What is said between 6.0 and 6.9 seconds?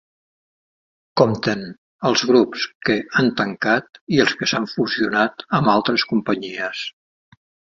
companyies.